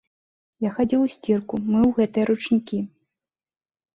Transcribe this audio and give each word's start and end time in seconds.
Я 0.67 0.71
хадзіў 0.77 1.03
у 1.07 1.09
сцірку, 1.15 1.59
мыў 1.73 1.85
гэтыя 1.99 2.25
ручнікі. 2.31 2.79